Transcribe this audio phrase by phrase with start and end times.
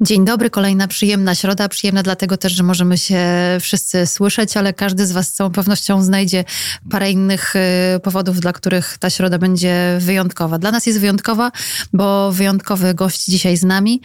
[0.00, 1.68] Dzień dobry, kolejna przyjemna środa.
[1.68, 3.24] Przyjemna dlatego też, że możemy się
[3.60, 6.44] wszyscy słyszeć, ale każdy z Was z całą pewnością znajdzie
[6.90, 10.58] parę innych y, powodów, dla których ta środa będzie wyjątkowa.
[10.58, 11.52] Dla nas jest wyjątkowa,
[11.92, 14.00] bo wyjątkowy gość dzisiaj z nami.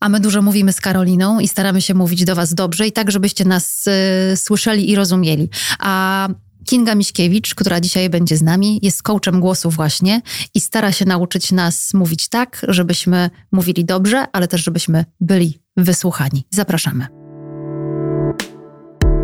[0.00, 3.10] A my dużo mówimy z Karoliną i staramy się mówić do Was dobrze i tak,
[3.10, 3.84] żebyście nas
[4.32, 5.48] y, słyszeli i rozumieli.
[5.78, 6.28] A
[6.68, 10.22] Kinga Miśkiewicz, która dzisiaj będzie z nami, jest coachem głosu właśnie
[10.54, 16.44] i stara się nauczyć nas mówić tak, żebyśmy mówili dobrze, ale też żebyśmy byli wysłuchani.
[16.50, 17.06] Zapraszamy.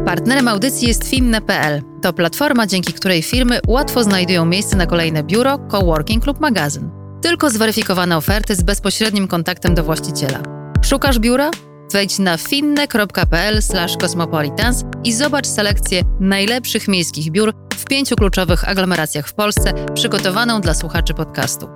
[0.07, 1.83] Partnerem audycji jest finne.pl.
[2.03, 6.91] To platforma, dzięki której firmy łatwo znajdują miejsce na kolejne biuro, coworking lub magazyn.
[7.23, 10.43] Tylko zweryfikowane oferty z bezpośrednim kontaktem do właściciela.
[10.83, 11.51] Szukasz biura?
[11.93, 19.73] Wejdź na finne.pl/cosmopolitans i zobacz selekcję najlepszych miejskich biur w pięciu kluczowych aglomeracjach w Polsce,
[19.95, 21.69] przygotowaną dla słuchaczy podcastu.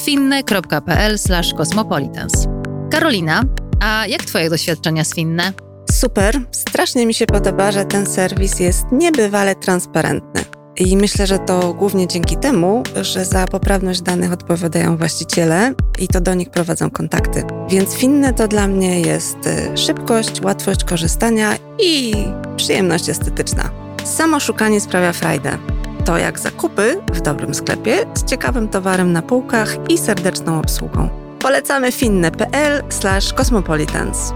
[0.00, 2.46] finne.pl/cosmopolitans.
[2.90, 3.42] Karolina,
[3.80, 5.52] a jak Twoje doświadczenia z Finne?
[5.92, 10.55] Super, strasznie mi się podoba, że ten serwis jest niebywale transparentny.
[10.78, 16.20] I myślę, że to głównie dzięki temu, że za poprawność danych odpowiadają właściciele i to
[16.20, 17.44] do nich prowadzą kontakty.
[17.68, 22.12] Więc finne to dla mnie jest y, szybkość, łatwość korzystania i
[22.56, 23.70] przyjemność estetyczna.
[24.04, 25.58] Samo szukanie sprawia frajdę.
[26.04, 31.08] To jak zakupy w dobrym sklepie z ciekawym towarem na półkach i serdeczną obsługą.
[31.38, 34.32] Polecamy finne.pl/cosmopolitans.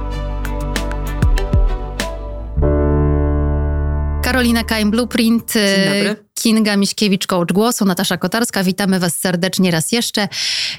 [4.31, 5.55] Karolina Kaim Blueprint.
[5.85, 6.17] Dobry.
[6.35, 8.65] Kinga Miśkiewicz, coach głosu, Natasza Kotarska.
[8.65, 10.29] Witamy Was serdecznie raz jeszcze.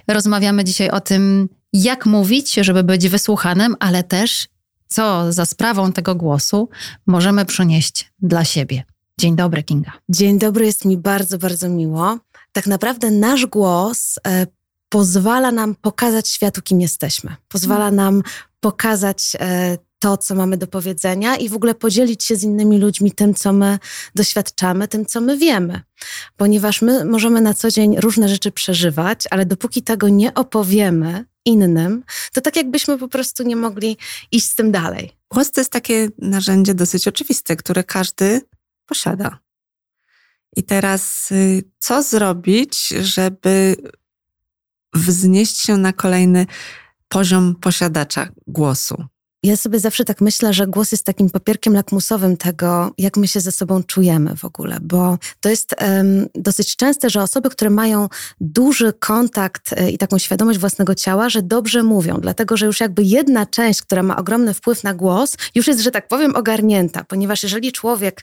[0.07, 4.47] Rozmawiamy dzisiaj o tym, jak mówić, żeby być wysłuchanym, ale też
[4.87, 6.69] co za sprawą tego głosu
[7.07, 8.83] możemy przynieść dla siebie.
[9.19, 9.91] Dzień dobry, Kinga.
[10.09, 12.17] Dzień dobry, jest mi bardzo, bardzo miło.
[12.51, 14.47] Tak naprawdę nasz głos e,
[14.89, 17.35] pozwala nam pokazać światu, kim jesteśmy.
[17.47, 17.95] Pozwala hmm.
[17.95, 18.21] nam
[18.59, 23.11] pokazać e, to, co mamy do powiedzenia i w ogóle podzielić się z innymi ludźmi
[23.11, 23.79] tym, co my
[24.15, 25.81] doświadczamy, tym, co my wiemy.
[26.37, 32.03] Ponieważ my możemy na co dzień różne rzeczy przeżywać, ale dopóki tego nie opowiemy innym,
[32.33, 33.97] to tak jakbyśmy po prostu nie mogli
[34.31, 35.11] iść z tym dalej.
[35.29, 38.41] Głos to jest takie narzędzie dosyć oczywiste, które każdy
[38.85, 39.39] posiada.
[40.55, 43.75] I teraz, y, co zrobić, żeby
[44.93, 46.45] wznieść się na kolejny
[47.07, 49.05] poziom posiadacza głosu?
[49.43, 53.39] Ja sobie zawsze tak myślę, że głos jest takim papierkiem lakmusowym tego, jak my się
[53.39, 58.09] ze sobą czujemy w ogóle, bo to jest um, dosyć częste, że osoby, które mają
[58.41, 63.03] duży kontakt e, i taką świadomość własnego ciała, że dobrze mówią, dlatego że już jakby
[63.03, 67.43] jedna część, która ma ogromny wpływ na głos, już jest, że tak powiem, ogarnięta, ponieważ
[67.43, 68.21] jeżeli człowiek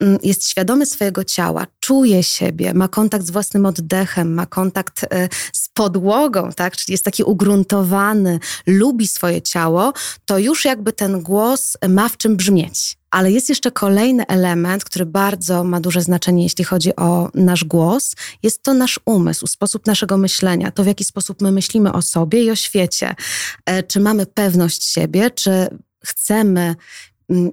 [0.00, 5.28] um, jest świadomy swojego ciała, czuje siebie, ma kontakt z własnym oddechem, ma kontakt e,
[5.52, 9.92] z podłogą, tak, czyli jest taki ugruntowany, lubi swoje ciało,
[10.24, 12.96] to już jakby ten głos ma w czym brzmieć.
[13.10, 18.14] Ale jest jeszcze kolejny element, który bardzo ma duże znaczenie, jeśli chodzi o nasz głos.
[18.42, 22.44] Jest to nasz umysł, sposób naszego myślenia, to w jaki sposób my myślimy o sobie
[22.44, 23.14] i o świecie.
[23.66, 25.68] E, czy mamy pewność siebie, czy
[26.04, 26.74] chcemy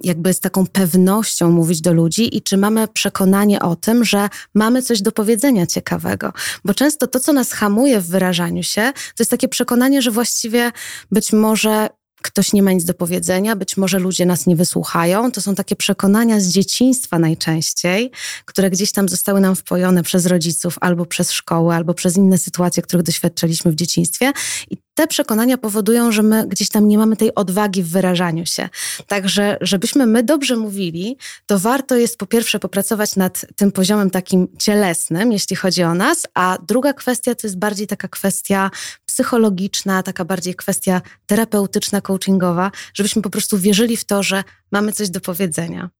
[0.02, 4.82] jakby z taką pewnością mówić do ludzi i czy mamy przekonanie o tym, że mamy
[4.82, 6.32] coś do powiedzenia ciekawego.
[6.64, 10.72] Bo często to, co nas hamuje w wyrażaniu się, to jest takie przekonanie, że właściwie
[11.10, 11.88] być może
[12.22, 15.32] ktoś nie ma nic do powiedzenia, być może ludzie nas nie wysłuchają.
[15.32, 18.10] To są takie przekonania z dzieciństwa najczęściej,
[18.44, 22.82] które gdzieś tam zostały nam wpojone przez rodziców, albo przez szkołę, albo przez inne sytuacje,
[22.82, 24.32] których doświadczaliśmy w dzieciństwie.
[24.70, 28.68] I te przekonania powodują, że my gdzieś tam nie mamy tej odwagi w wyrażaniu się.
[29.06, 31.16] Także, żebyśmy my dobrze mówili,
[31.46, 36.26] to warto jest po pierwsze popracować nad tym poziomem takim cielesnym, jeśli chodzi o nas,
[36.34, 38.70] a druga kwestia to jest bardziej taka kwestia
[39.06, 45.10] psychologiczna, taka bardziej kwestia terapeutyczna, coachingowa, żebyśmy po prostu wierzyli w to, że mamy coś
[45.10, 45.90] do powiedzenia.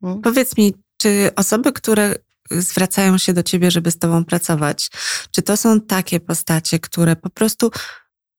[0.00, 0.22] Hmm?
[0.22, 2.14] Powiedz mi, czy osoby, które
[2.50, 4.90] zwracają się do ciebie, żeby z tobą pracować,
[5.30, 7.70] czy to są takie postacie, które po prostu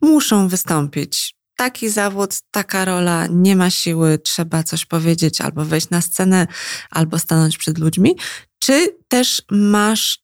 [0.01, 1.35] muszą wystąpić?
[1.55, 6.47] Taki zawód, taka rola, nie ma siły, trzeba coś powiedzieć, albo wejść na scenę,
[6.89, 8.15] albo stanąć przed ludźmi.
[8.59, 10.19] Czy też masz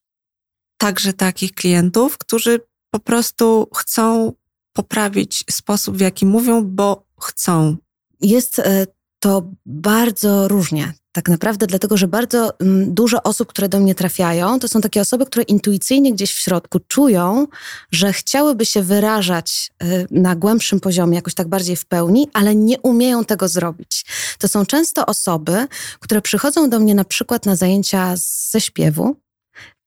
[0.77, 2.59] także takich klientów, którzy
[2.91, 4.33] po prostu chcą
[4.73, 7.77] poprawić sposób, w jaki mówią, bo chcą.
[8.21, 8.87] Jest e,
[9.19, 10.93] to bardzo różnie.
[11.13, 15.01] Tak naprawdę, dlatego że bardzo mm, dużo osób, które do mnie trafiają, to są takie
[15.01, 17.47] osoby, które intuicyjnie gdzieś w środku czują,
[17.91, 22.79] że chciałyby się wyrażać e, na głębszym poziomie, jakoś tak bardziej w pełni, ale nie
[22.79, 24.05] umieją tego zrobić.
[24.39, 25.67] To są często osoby,
[25.99, 28.13] które przychodzą do mnie na przykład na zajęcia
[28.51, 29.15] ze śpiewu,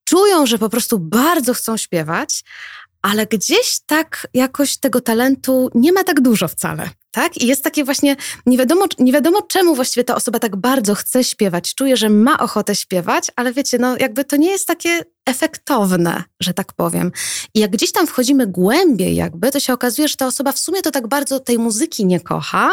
[0.04, 2.44] czują, że po prostu bardzo chcą śpiewać,
[3.06, 6.90] ale gdzieś tak jakoś tego talentu nie ma tak dużo wcale.
[7.10, 7.36] Tak?
[7.36, 8.16] I jest takie właśnie,
[8.46, 12.38] nie wiadomo, nie wiadomo czemu właściwie ta osoba tak bardzo chce śpiewać, czuje, że ma
[12.38, 17.12] ochotę śpiewać, ale wiecie, no jakby to nie jest takie efektowne, że tak powiem.
[17.54, 20.82] I jak gdzieś tam wchodzimy głębiej jakby, to się okazuje, że ta osoba w sumie
[20.82, 22.70] to tak bardzo tej muzyki nie kocha,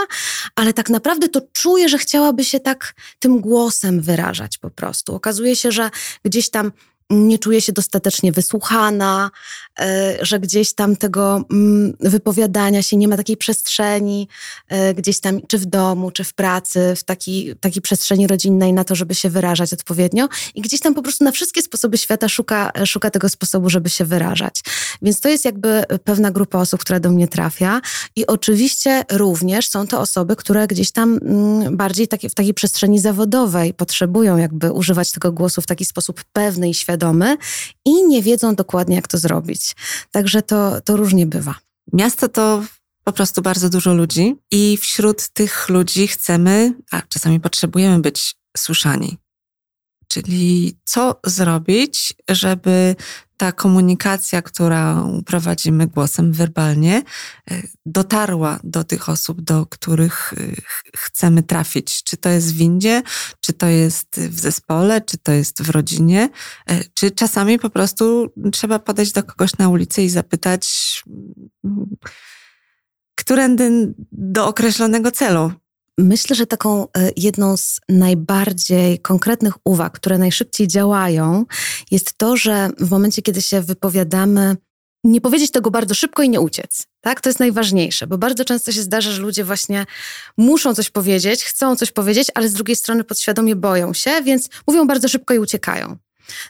[0.56, 5.15] ale tak naprawdę to czuje, że chciałaby się tak tym głosem wyrażać po prostu.
[5.15, 5.89] Okazuje się, że
[6.25, 6.71] gdzieś tam
[7.09, 9.31] nie czuje się dostatecznie wysłuchana,
[10.22, 14.28] że gdzieś tam tego mm, wypowiadania się nie ma takiej przestrzeni,
[14.70, 18.84] e, gdzieś tam czy w domu, czy w pracy, w takiej, takiej przestrzeni rodzinnej na
[18.84, 22.72] to, żeby się wyrażać odpowiednio i gdzieś tam po prostu na wszystkie sposoby świata szuka,
[22.86, 24.62] szuka tego sposobu, żeby się wyrażać.
[25.02, 27.81] Więc to jest jakby pewna grupa osób, która do mnie trafia
[28.16, 33.00] i oczywiście również są to osoby, które gdzieś tam mm, bardziej takie, w takiej przestrzeni
[33.00, 37.38] zawodowej potrzebują jakby używać tego głosu w taki sposób pewny i świadomy
[37.86, 39.62] i nie wiedzą dokładnie, jak to zrobić.
[40.12, 41.56] Także to, to różnie bywa.
[41.94, 42.63] Miasto to
[43.04, 49.18] po prostu bardzo dużo ludzi i wśród tych ludzi chcemy, a czasami potrzebujemy być słyszani.
[50.07, 52.95] Czyli co zrobić, żeby
[53.38, 57.01] ta komunikacja, którą prowadzimy głosem werbalnie,
[57.51, 60.38] e, dotarła do tych osób, do których e,
[60.97, 62.03] chcemy trafić.
[62.03, 63.01] Czy to jest w windzie,
[63.39, 66.30] czy to jest w zespole, czy to jest w rodzinie,
[66.68, 71.03] e, czy czasami po prostu trzeba podejść do kogoś na ulicy i zapytać,
[71.63, 71.86] mm,
[73.15, 75.51] którędy do określonego celu.
[75.98, 81.45] Myślę, że taką e, jedną z najbardziej konkretnych uwag, które najszybciej działają,
[81.92, 84.57] jest to, że w momencie, kiedy się wypowiadamy,
[85.04, 86.88] nie powiedzieć tego bardzo szybko i nie uciec.
[87.01, 87.22] Tak?
[87.22, 89.86] To jest najważniejsze, bo bardzo często się zdarza, że ludzie właśnie
[90.38, 94.88] muszą coś powiedzieć, chcą coś powiedzieć, ale z drugiej strony podświadomie boją się, więc mówią
[94.88, 95.98] bardzo szybko i uciekają.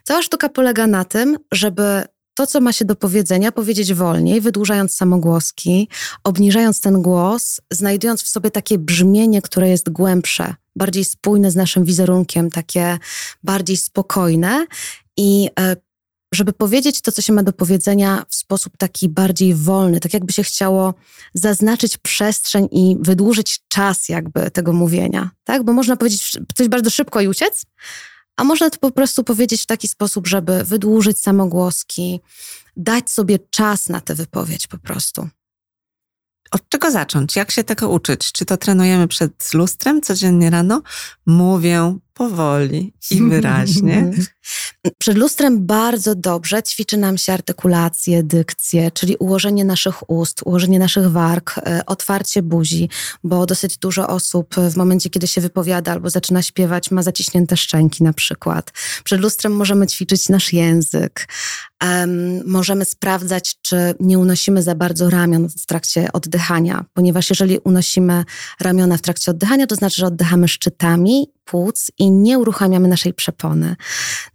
[0.03, 4.95] Cała sztuka polega na tym, żeby to, co ma się do powiedzenia, powiedzieć wolniej, wydłużając
[4.95, 5.89] samogłoski,
[6.23, 11.83] obniżając ten głos, znajdując w sobie takie brzmienie, które jest głębsze, bardziej spójne z naszym
[11.85, 12.97] wizerunkiem, takie
[13.43, 14.65] bardziej spokojne
[15.17, 15.75] i e,
[16.33, 20.33] żeby powiedzieć to, co się ma do powiedzenia w sposób taki bardziej wolny, tak jakby
[20.33, 20.93] się chciało
[21.33, 25.63] zaznaczyć przestrzeń i wydłużyć czas jakby tego mówienia, tak?
[25.63, 27.65] Bo można powiedzieć coś bardzo szybko i uciec,
[28.35, 32.21] a można to po prostu powiedzieć w taki sposób, żeby wydłużyć samogłoski,
[32.77, 35.29] dać sobie czas na tę wypowiedź po prostu.
[36.51, 37.35] Od czego zacząć?
[37.35, 38.31] Jak się tego uczyć?
[38.31, 40.81] Czy to trenujemy przed lustrem codziennie rano?
[41.25, 44.11] Mówię powoli i wyraźnie.
[44.97, 51.11] Przed lustrem bardzo dobrze ćwiczy nam się artykulację, dykcję, czyli ułożenie naszych ust, ułożenie naszych
[51.11, 52.89] warg, e, otwarcie buzi,
[53.23, 58.03] bo dosyć dużo osób w momencie, kiedy się wypowiada albo zaczyna śpiewać, ma zaciśnięte szczęki
[58.03, 58.71] na przykład.
[59.03, 61.27] Przed lustrem możemy ćwiczyć nasz język.
[62.45, 68.23] Możemy sprawdzać, czy nie unosimy za bardzo ramion w trakcie oddychania, ponieważ jeżeli unosimy
[68.59, 73.75] ramiona w trakcie oddychania, to znaczy, że oddychamy szczytami płuc i nie uruchamiamy naszej przepony.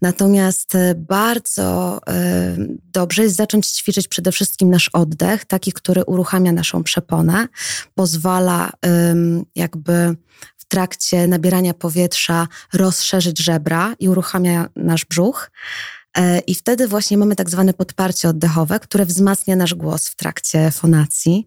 [0.03, 2.57] Natomiast e, bardzo e,
[2.93, 7.49] dobrze jest zacząć ćwiczyć przede wszystkim nasz oddech, taki, który uruchamia naszą przeponę,
[7.95, 8.71] pozwala
[9.55, 10.17] jakby
[10.57, 15.51] w trakcie nabierania powietrza rozszerzyć żebra i uruchamia nasz brzuch.
[16.19, 20.71] E, I wtedy właśnie mamy tak zwane podparcie oddechowe, które wzmacnia nasz głos w trakcie
[20.71, 21.47] fonacji.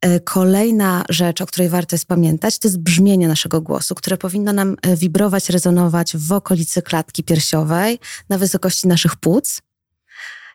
[0.00, 4.52] E, kolejna rzecz, o której warto jest pamiętać, to jest brzmienie naszego głosu, które powinno
[4.52, 7.98] nam e, wibrować, rezonować w okolicy klatki piersiowej,
[8.28, 9.62] na wysokości naszych płuc.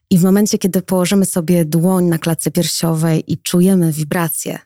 [0.09, 4.59] I w momencie, kiedy położymy sobie dłoń na klatce piersiowej i czujemy wibrację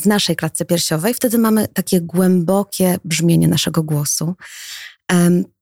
[0.00, 4.34] w naszej klatce piersiowej, wtedy mamy takie głębokie brzmienie naszego głosu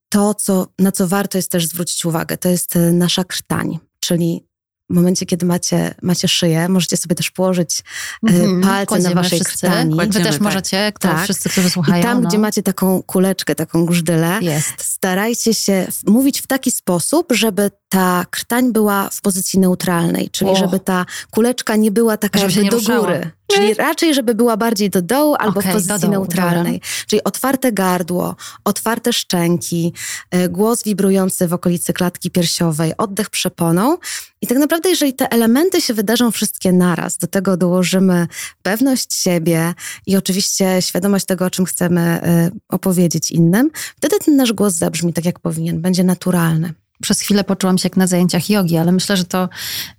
[0.09, 4.47] to, co, na co warto jest też zwrócić uwagę, to jest e, nasza krtań, czyli
[4.91, 7.83] w momencie, kiedy macie, macie szyję, możecie sobie też położyć
[8.29, 9.67] mm, palce Kładziemy na waszej wszyscy.
[9.67, 9.97] krtani.
[9.97, 10.41] Wy też tak.
[10.41, 11.25] możecie, kto, tak.
[11.25, 12.01] wszyscy, którzy słuchają.
[12.01, 12.29] I tam, no.
[12.29, 14.75] gdzie macie taką kuleczkę, taką grzdylę, jest.
[14.79, 20.57] starajcie się mówić w taki sposób, żeby ta krtań była w pozycji neutralnej, czyli o.
[20.57, 23.31] żeby ta kuleczka nie była taka żeby jakby do góry.
[23.47, 26.73] Czyli raczej, żeby była bardziej do dołu albo okay, w pozycji neutralnej.
[26.73, 26.89] Dobra.
[27.07, 29.93] Czyli otwarte gardło, otwarte szczęki,
[30.31, 33.99] e, głos wibrujący w okolicy klatki piersiowej, oddech przeponą.
[34.47, 38.27] I tak naprawdę, jeżeli te elementy się wydarzą wszystkie naraz, do tego dołożymy
[38.63, 39.75] pewność siebie
[40.07, 45.13] i oczywiście świadomość tego, o czym chcemy e, opowiedzieć innym, wtedy ten nasz głos zabrzmi
[45.13, 49.17] tak, jak powinien, będzie naturalny przez chwilę poczułam się jak na zajęciach jogi, ale myślę,
[49.17, 49.49] że to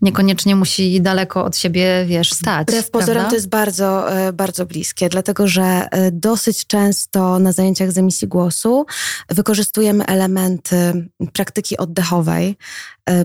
[0.01, 2.67] niekoniecznie musi daleko od siebie, wiesz, stać.
[2.67, 7.91] Wbrew pozorom to jest bardzo, e, bardzo bliskie, dlatego że e, dosyć często na zajęciach
[7.91, 8.85] z emisji głosu
[9.29, 12.57] wykorzystujemy elementy praktyki oddechowej,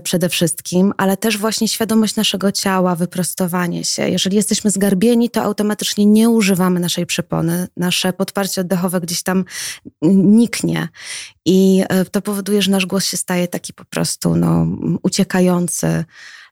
[0.03, 4.09] przede wszystkim, ale też właśnie świadomość naszego ciała, wyprostowanie się.
[4.09, 7.67] Jeżeli jesteśmy zgarbieni, to automatycznie nie używamy naszej przepony.
[7.77, 9.45] Nasze podparcie oddechowe gdzieś tam
[10.01, 10.89] niknie.
[11.45, 14.67] I e, to powoduje, że nasz głos się staje taki po prostu no,
[15.03, 16.05] uciekający,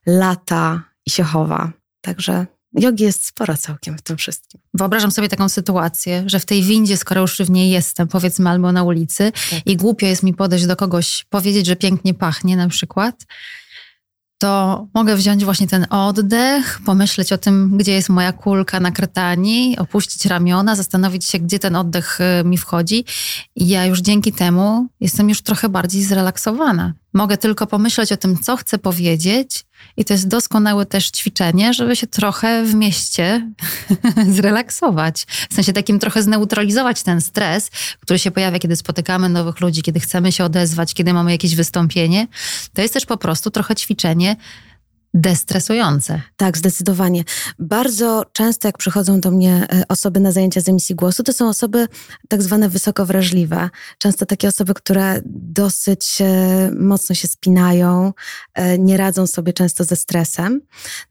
[0.06, 1.72] lata i się chowa.
[2.00, 4.60] Także jogi jest sporo całkiem w tym wszystkim.
[4.74, 8.72] Wyobrażam sobie taką sytuację, że w tej windzie, skoro już w niej jestem, powiedzmy albo
[8.72, 9.66] na ulicy tak.
[9.66, 13.26] i głupio jest mi podejść do kogoś, powiedzieć, że pięknie pachnie na przykład,
[14.42, 19.78] to mogę wziąć właśnie ten oddech, pomyśleć o tym, gdzie jest moja kulka na krtani,
[19.78, 23.04] opuścić ramiona, zastanowić się, gdzie ten oddech y, mi wchodzi.
[23.56, 26.92] I ja już dzięki temu jestem już trochę bardziej zrelaksowana.
[27.14, 29.64] Mogę tylko pomyśleć o tym, co chcę powiedzieć,
[29.96, 33.50] i to jest doskonałe też ćwiczenie, żeby się trochę w mieście
[34.36, 35.26] zrelaksować.
[35.50, 37.70] W sensie takim trochę zneutralizować ten stres,
[38.00, 42.26] który się pojawia, kiedy spotykamy nowych ludzi, kiedy chcemy się odezwać, kiedy mamy jakieś wystąpienie.
[42.74, 44.36] To jest też po prostu trochę ćwiczenie
[45.14, 46.20] destresujące.
[46.36, 47.24] Tak, zdecydowanie.
[47.58, 51.48] Bardzo często, jak przychodzą do mnie e, osoby na zajęcia z emisji głosu, to są
[51.48, 51.88] osoby
[52.28, 53.70] tak zwane wysoko wrażliwe.
[53.98, 58.12] Często takie osoby, które dosyć e, mocno się spinają,
[58.54, 60.60] e, nie radzą sobie często ze stresem.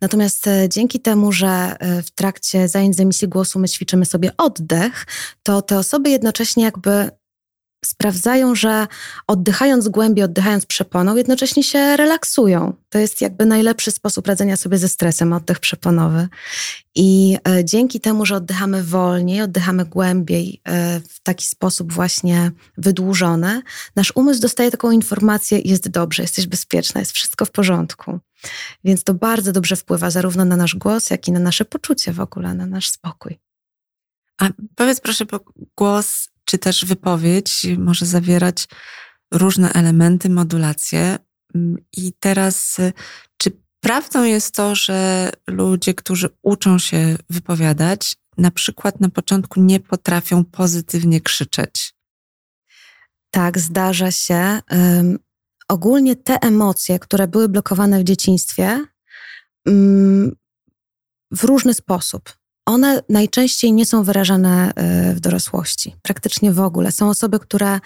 [0.01, 5.05] Natomiast dzięki temu, że w trakcie zajęć z emisji głosu my ćwiczymy sobie oddech,
[5.43, 7.11] to te osoby jednocześnie jakby
[8.01, 8.87] sprawdzają, że
[9.27, 12.73] oddychając głębiej, oddychając przeponą, jednocześnie się relaksują.
[12.89, 16.27] To jest jakby najlepszy sposób radzenia sobie ze stresem, oddech przeponowy.
[16.95, 23.61] I e, dzięki temu, że oddychamy wolniej, oddychamy głębiej, e, w taki sposób właśnie wydłużony,
[23.95, 28.19] nasz umysł dostaje taką informację: jest dobrze, jesteś bezpieczna, jest wszystko w porządku.
[28.83, 32.19] Więc to bardzo dobrze wpływa zarówno na nasz głos, jak i na nasze poczucie w
[32.19, 33.39] ogóle, na nasz spokój.
[34.41, 35.39] A powiedz proszę, bo
[35.77, 38.67] głos czy też wypowiedź może zawierać
[39.33, 41.17] różne elementy, modulacje.
[41.55, 42.93] Mm, I teraz, y,
[43.37, 49.79] czy prawdą jest to, że ludzie, którzy uczą się wypowiadać, na przykład na początku nie
[49.79, 51.93] potrafią pozytywnie krzyczeć?
[53.33, 54.59] Tak, zdarza się.
[54.71, 55.19] Um,
[55.67, 58.85] ogólnie te emocje, które były blokowane w dzieciństwie,
[59.65, 60.35] um,
[61.31, 66.91] w różny sposób one najczęściej nie są wyrażane e, w dorosłości, praktycznie w ogóle.
[66.91, 67.79] Są osoby, które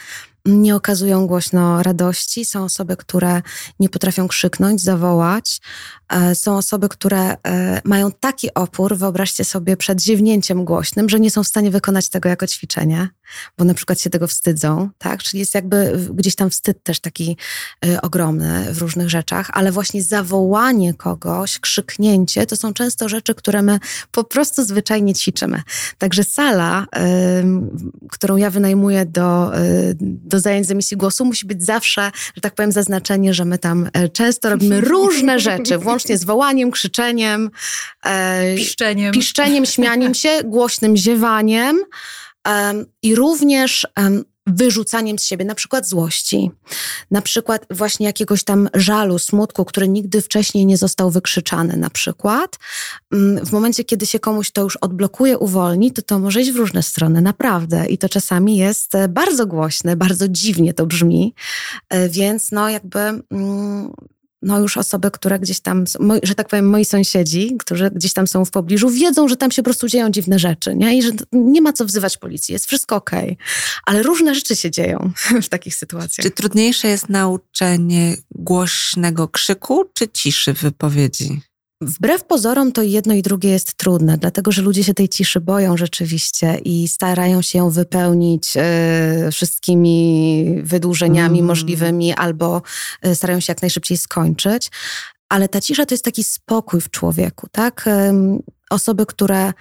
[0.45, 3.41] nie okazują głośno radości, są osoby, które
[3.79, 5.61] nie potrafią krzyknąć, zawołać,
[6.09, 11.31] e, są osoby, które e, mają taki opór, wyobraźcie sobie, przed ziewnięciem głośnym, że nie
[11.31, 13.09] są w stanie wykonać tego jako ćwiczenie,
[13.57, 15.23] bo na przykład się tego wstydzą, tak?
[15.23, 17.37] Czyli jest jakby gdzieś tam wstyd też taki
[17.85, 23.61] e, ogromny w różnych rzeczach, ale właśnie zawołanie kogoś, krzyknięcie, to są często rzeczy, które
[23.61, 23.79] my
[24.11, 25.61] po prostu zwyczajnie ćwiczymy.
[25.97, 26.85] Także sala,
[28.09, 29.51] którą ja wynajmuję do,
[29.99, 33.57] do do zajęć z emisji głosu musi być zawsze, że tak powiem, zaznaczenie, że my
[33.57, 37.51] tam e, często robimy różne rzeczy, włącznie z wołaniem, krzyczeniem,
[38.05, 41.77] e, piszczeniem, piszczeniem śmianiem się, głośnym ziewaniem.
[43.01, 43.87] I również
[44.47, 46.51] wyrzucaniem z siebie na przykład złości,
[47.11, 52.57] na przykład właśnie jakiegoś tam żalu, smutku, który nigdy wcześniej nie został wykrzyczany na przykład.
[53.13, 56.55] Mm, w momencie, kiedy się komuś to już odblokuje, uwolni, to to może iść w
[56.55, 57.85] różne strony, naprawdę.
[57.85, 61.33] I to czasami jest e, bardzo głośne, bardzo dziwnie to brzmi,
[61.89, 63.93] e, więc no jakby mm,
[64.45, 65.83] no już osoby, które gdzieś tam,
[66.23, 69.61] że tak powiem, moi sąsiedzi, którzy gdzieś tam są w pobliżu, wiedzą, że tam się
[69.61, 70.97] po prostu dzieją dziwne rzeczy, nie?
[70.97, 73.23] I że nie ma co wzywać policji, jest wszystko okej.
[73.23, 73.37] Okay.
[73.85, 75.11] Ale różne rzeczy się dzieją
[75.45, 76.25] w takich sytuacjach.
[76.25, 81.41] Czy trudniejsze jest nauczenie głośnego krzyku, czy ciszy wypowiedzi?
[81.81, 85.77] Wbrew pozorom to jedno i drugie jest trudne, dlatego że ludzie się tej ciszy boją
[85.77, 91.47] rzeczywiście i starają się ją wypełnić y, wszystkimi wydłużeniami mm.
[91.47, 92.61] możliwymi albo
[93.05, 94.71] y, starają się jak najszybciej skończyć.
[95.29, 97.87] Ale ta cisza to jest taki spokój w człowieku, tak?
[97.87, 97.91] Y,
[98.69, 99.53] osoby, które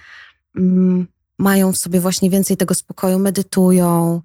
[0.57, 1.07] mm,
[1.39, 4.23] mają w sobie właśnie więcej tego spokoju, medytują,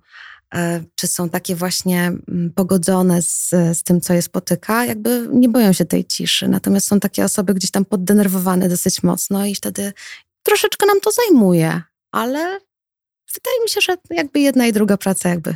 [0.95, 5.73] czy są takie właśnie mm, pogodzone z, z tym, co je spotyka, jakby nie boją
[5.73, 6.47] się tej ciszy.
[6.47, 9.93] Natomiast są takie osoby gdzieś tam poddenerwowane dosyć mocno i wtedy
[10.43, 12.39] troszeczkę nam to zajmuje, ale
[13.33, 15.55] wydaje mi się, że jakby jedna i druga praca jakby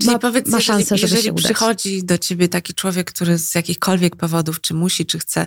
[0.00, 4.16] Czyli ma, powiedz, ma szansę, jeżeli, jeżeli przychodzi do ciebie taki człowiek, który z jakichkolwiek
[4.16, 5.46] powodów, czy musi, czy chce,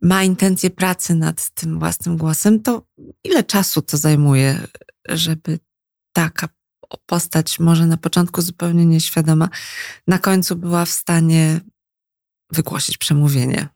[0.00, 2.86] ma intencję pracy nad tym własnym głosem, to
[3.24, 4.60] ile czasu to zajmuje,
[5.08, 5.58] żeby
[6.12, 6.48] taka
[7.06, 9.48] postać, może na początku zupełnie nieświadoma,
[10.06, 11.60] na końcu była w stanie
[12.52, 13.68] wygłosić przemówienie.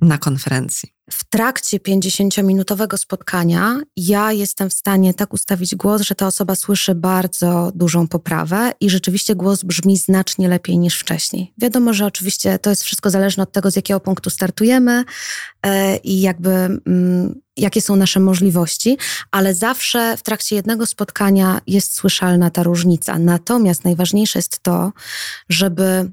[0.00, 0.94] Na konferencji?
[1.10, 6.94] W trakcie 50-minutowego spotkania ja jestem w stanie tak ustawić głos, że ta osoba słyszy
[6.94, 11.52] bardzo dużą poprawę i rzeczywiście głos brzmi znacznie lepiej niż wcześniej.
[11.58, 15.04] Wiadomo, że oczywiście to jest wszystko zależne od tego, z jakiego punktu startujemy
[15.62, 18.98] e, i jakby mm, jakie są nasze możliwości,
[19.30, 23.18] ale zawsze w trakcie jednego spotkania jest słyszalna ta różnica.
[23.18, 24.92] Natomiast najważniejsze jest to,
[25.48, 26.12] żeby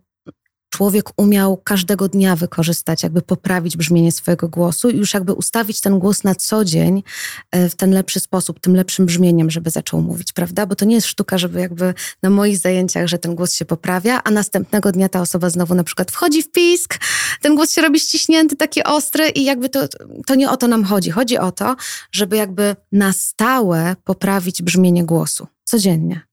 [0.71, 5.99] człowiek umiał każdego dnia wykorzystać, jakby poprawić brzmienie swojego głosu i już jakby ustawić ten
[5.99, 7.03] głos na co dzień
[7.51, 10.65] e, w ten lepszy sposób, tym lepszym brzmieniem, żeby zaczął mówić, prawda?
[10.65, 14.23] Bo to nie jest sztuka, żeby jakby na moich zajęciach, że ten głos się poprawia,
[14.23, 16.97] a następnego dnia ta osoba znowu na przykład wchodzi w pisk,
[17.41, 19.87] ten głos się robi ściśnięty, taki ostry i jakby to,
[20.27, 21.11] to nie o to nam chodzi.
[21.11, 21.75] Chodzi o to,
[22.11, 26.30] żeby jakby na stałe poprawić brzmienie głosu codziennie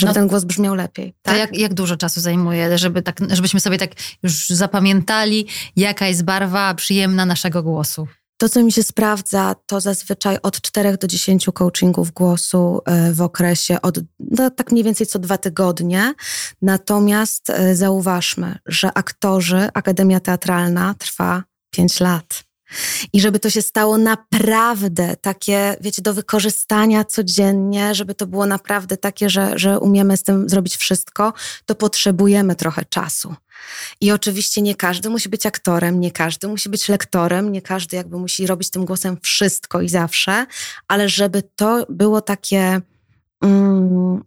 [0.00, 1.14] żeby no, ten głos brzmiał lepiej.
[1.22, 1.34] Tak?
[1.34, 3.90] To jak, jak dużo czasu zajmuje, żeby tak, żebyśmy sobie tak
[4.22, 8.08] już zapamiętali, jaka jest barwa przyjemna naszego głosu?
[8.40, 13.22] To, co mi się sprawdza, to zazwyczaj od 4 do 10 coachingów głosu e, w
[13.22, 16.14] okresie od no, tak mniej więcej co dwa tygodnie.
[16.62, 22.47] Natomiast e, zauważmy, że aktorzy, Akademia Teatralna trwa 5 lat.
[23.12, 28.96] I żeby to się stało naprawdę takie, wiecie, do wykorzystania codziennie, żeby to było naprawdę
[28.96, 31.32] takie, że, że umiemy z tym zrobić wszystko,
[31.66, 33.34] to potrzebujemy trochę czasu.
[34.00, 38.18] I oczywiście nie każdy musi być aktorem, nie każdy musi być lektorem, nie każdy jakby
[38.18, 40.46] musi robić tym głosem wszystko i zawsze,
[40.88, 42.80] ale żeby to było takie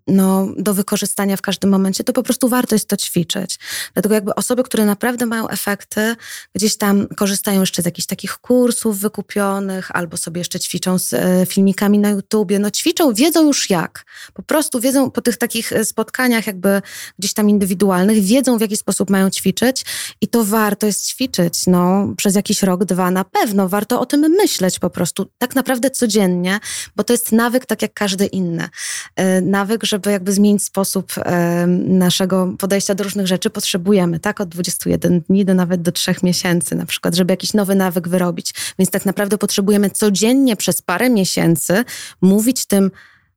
[0.07, 3.59] no, do wykorzystania w każdym momencie, to po prostu warto jest to ćwiczyć.
[3.93, 6.15] Dlatego jakby osoby, które naprawdę mają efekty,
[6.55, 11.45] gdzieś tam korzystają jeszcze z jakichś takich kursów wykupionych, albo sobie jeszcze ćwiczą z e,
[11.45, 14.05] filmikami na YouTubie, no ćwiczą, wiedzą już jak.
[14.33, 16.81] Po prostu wiedzą po tych takich e, spotkaniach jakby
[17.19, 19.85] gdzieś tam indywidualnych, wiedzą w jaki sposób mają ćwiczyć
[20.21, 23.69] i to warto jest ćwiczyć, no, przez jakiś rok, dwa na pewno.
[23.69, 26.59] Warto o tym myśleć po prostu, tak naprawdę codziennie,
[26.95, 28.69] bo to jest nawyk tak jak każdy inny.
[29.15, 34.41] E, nawyk, żeby jakby zmienić sposób e, naszego podejścia do różnych rzeczy, potrzebujemy, tak?
[34.41, 38.53] Od 21 dni do nawet do 3 miesięcy na przykład, żeby jakiś nowy nawyk wyrobić.
[38.79, 41.83] Więc tak naprawdę potrzebujemy codziennie przez parę miesięcy
[42.21, 42.91] mówić tym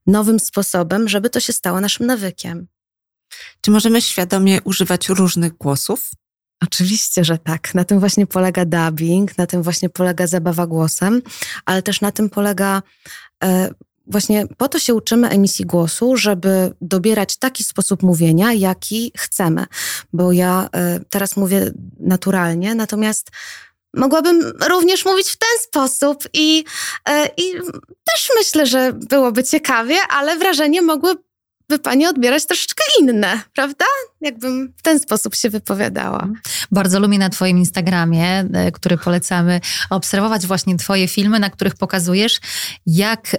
[0.06, 2.66] nowym sposobem, żeby to się stało naszym nawykiem.
[3.60, 6.10] Czy możemy świadomie używać różnych głosów?
[6.62, 7.74] Oczywiście, że tak.
[7.74, 11.22] Na tym właśnie polega dubbing, na tym właśnie polega zabawa głosem,
[11.64, 12.82] ale też na tym polega
[13.44, 13.70] e,
[14.06, 19.66] Właśnie po to się uczymy emisji głosu, żeby dobierać taki sposób mówienia, jaki chcemy.
[20.12, 23.30] Bo ja e, teraz mówię naturalnie, natomiast
[23.96, 26.64] mogłabym również mówić w ten sposób i,
[27.08, 27.52] e, i
[28.04, 31.24] też myślę, że byłoby ciekawie, ale wrażenie mogłyby
[31.82, 33.84] Pani odbierać troszeczkę inne, prawda?
[34.20, 36.28] Jakbym w ten sposób się wypowiadała.
[36.70, 42.40] Bardzo lubię na Twoim Instagramie, e, który polecamy, obserwować właśnie Twoje filmy, na których pokazujesz,
[42.86, 43.36] jak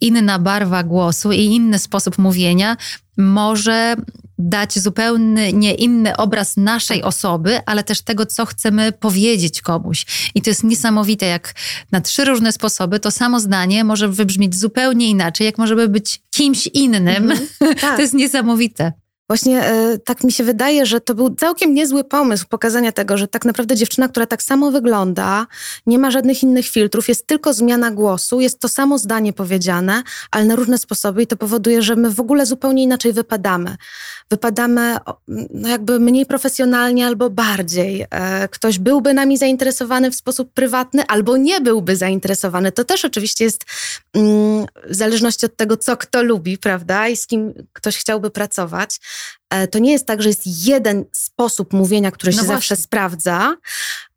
[0.00, 2.76] inna barwa głosu i inny sposób mówienia
[3.16, 3.96] może
[4.38, 10.06] dać zupełnie inny obraz naszej osoby, ale też tego, co chcemy powiedzieć komuś.
[10.34, 11.54] I to jest niesamowite, jak
[11.92, 16.66] na trzy różne sposoby to samo zdanie może wybrzmieć zupełnie inaczej, jak może być kimś
[16.66, 17.08] innym.
[17.08, 17.38] Mm
[17.80, 17.96] tak.
[17.96, 18.92] to jest niesamowite.
[19.28, 23.28] Właśnie e, tak mi się wydaje, że to był całkiem niezły pomysł pokazania tego, że
[23.28, 25.46] tak naprawdę dziewczyna, która tak samo wygląda,
[25.86, 30.44] nie ma żadnych innych filtrów, jest tylko zmiana głosu, jest to samo zdanie powiedziane, ale
[30.44, 33.76] na różne sposoby i to powoduje, że my w ogóle zupełnie inaczej wypadamy.
[34.30, 34.96] Wypadamy
[35.28, 38.06] no jakby mniej profesjonalnie albo bardziej.
[38.10, 42.72] E, ktoś byłby nami zainteresowany w sposób prywatny albo nie byłby zainteresowany.
[42.72, 43.64] To też oczywiście jest
[44.14, 49.00] mm, w zależności od tego, co kto lubi, prawda, i z kim ktoś chciałby pracować.
[49.50, 52.54] E, to nie jest tak, że jest jeden sposób mówienia, który no się właśnie.
[52.54, 53.56] zawsze sprawdza,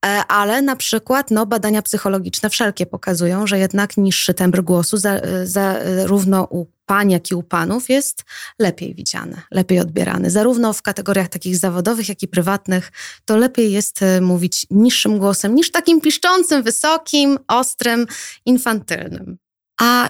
[0.05, 5.13] e, ale na przykład no, badania psychologiczne wszelkie pokazują, że jednak niższy tembr głosu za,
[5.13, 8.23] e, zarówno u pań, jak i u panów jest
[8.59, 10.31] lepiej widziany, lepiej odbierany.
[10.31, 12.91] Zarówno w kategoriach takich zawodowych, jak i prywatnych,
[13.25, 18.07] to lepiej jest mówić niższym głosem niż takim piszczącym, wysokim, ostrym,
[18.45, 19.37] infantylnym.
[19.81, 20.09] A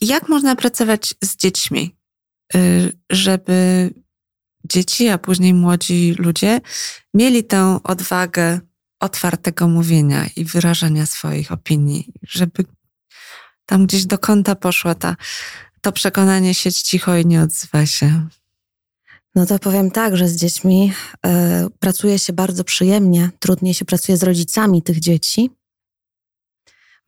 [0.00, 1.96] jak można pracować z dziećmi,
[2.54, 3.90] y, żeby
[4.68, 6.60] dzieci, a później młodzi ludzie
[7.14, 8.60] mieli tę odwagę
[9.00, 12.64] otwartego mówienia i wyrażania swoich opinii, żeby
[13.66, 15.16] tam gdzieś do kąta poszła ta,
[15.80, 18.28] to przekonanie siedź cicho i nie odzywa się.
[19.34, 20.92] No to powiem tak, że z dziećmi
[21.26, 21.30] y,
[21.78, 25.50] pracuje się bardzo przyjemnie, trudniej się pracuje z rodzicami tych dzieci,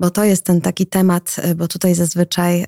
[0.01, 2.67] bo to jest ten taki temat, e, bo tutaj zazwyczaj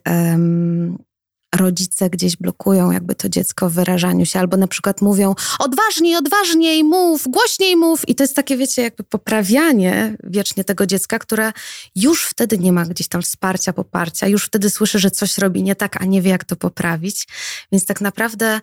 [1.55, 6.85] rodzice gdzieś blokują jakby to dziecko w wyrażaniu się, albo na przykład mówią odważniej, odważniej
[6.85, 11.53] mów, głośniej mów i to jest takie, wiecie, jakby poprawianie wiecznie tego dziecka, które
[11.95, 15.75] już wtedy nie ma gdzieś tam wsparcia, poparcia, już wtedy słyszy, że coś robi nie
[15.77, 17.29] tak, a nie wie jak to poprawić,
[17.73, 18.61] więc tak naprawdę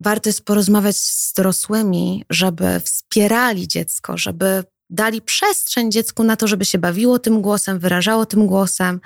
[0.00, 6.64] warto jest porozmawiać z dorosłymi, żeby wspierali dziecko, żeby dali przestrzeń dziecku na to, żeby
[6.64, 9.00] się bawiło tym głosem, wyrażało tym głosem.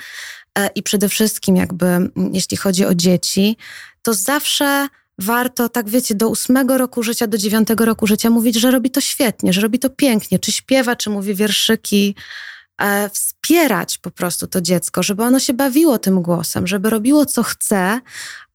[0.59, 1.87] E, I przede wszystkim, jakby
[2.33, 3.57] jeśli chodzi o dzieci,
[4.03, 4.89] to zawsze
[5.19, 9.01] warto, tak wiecie, do ósmego roku życia, do dziewiątego roku życia mówić, że robi to
[9.01, 12.15] świetnie, że robi to pięknie, czy śpiewa, czy mówi wierszyki.
[12.81, 17.43] E, wspierać po prostu to dziecko, żeby ono się bawiło tym głosem, żeby robiło co
[17.43, 18.01] chce,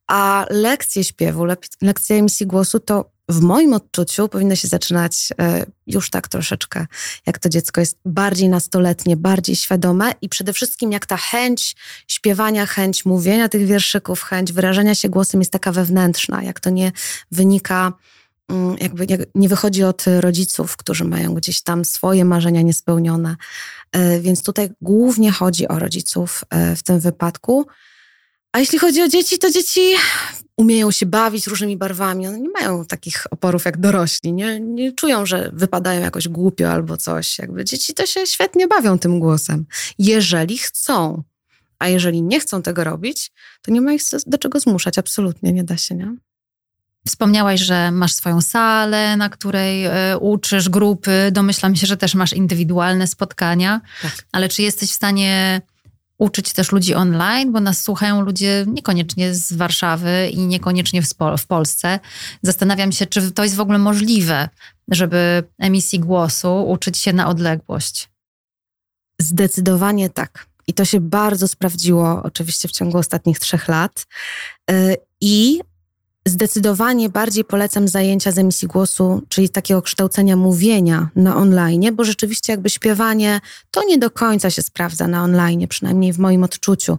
[0.07, 1.45] a lekcje śpiewu,
[1.81, 6.85] lekcje emisji głosu to w moim odczuciu powinno się zaczynać e, już tak troszeczkę,
[7.25, 11.75] jak to dziecko jest bardziej nastoletnie, bardziej świadome i przede wszystkim jak ta chęć
[12.07, 16.91] śpiewania, chęć mówienia tych wierszyków, chęć wyrażania się głosem jest taka wewnętrzna, jak to nie
[17.31, 17.93] wynika,
[18.49, 23.35] mm, jakby nie wychodzi od rodziców, którzy mają gdzieś tam swoje marzenia niespełnione.
[23.91, 27.67] E, więc tutaj głównie chodzi o rodziców e, w tym wypadku.
[28.51, 29.81] A jeśli chodzi o dzieci, to dzieci
[30.57, 32.27] umieją się bawić różnymi barwami.
[32.27, 34.33] One nie mają takich oporów jak dorośli.
[34.33, 37.39] Nie, nie czują, że wypadają jakoś głupio albo coś.
[37.39, 39.65] Jakby dzieci to się świetnie bawią tym głosem,
[39.99, 41.23] jeżeli chcą.
[41.79, 44.97] A jeżeli nie chcą tego robić, to nie ma ich do czego zmuszać.
[44.97, 46.15] Absolutnie nie da się, nie?
[47.07, 51.29] Wspomniałaś, że masz swoją salę, na której y, uczysz grupy.
[51.31, 53.81] Domyślam się, że też masz indywidualne spotkania.
[54.01, 54.11] Tak.
[54.31, 55.61] Ale czy jesteś w stanie
[56.17, 61.45] uczyć też ludzi online, bo nas słuchają ludzie niekoniecznie z Warszawy i niekoniecznie w, w
[61.45, 61.99] Polsce.
[62.41, 64.49] Zastanawiam się, czy to jest w ogóle możliwe,
[64.91, 68.09] żeby emisji głosu uczyć się na odległość.
[69.21, 70.47] Zdecydowanie tak.
[70.67, 74.05] I to się bardzo sprawdziło oczywiście w ciągu ostatnich trzech lat.
[74.71, 75.61] Y, I
[76.27, 82.53] Zdecydowanie bardziej polecam zajęcia z emisji głosu, czyli takiego kształcenia mówienia na online, bo rzeczywiście
[82.53, 86.97] jakby śpiewanie to nie do końca się sprawdza na online, przynajmniej w moim odczuciu.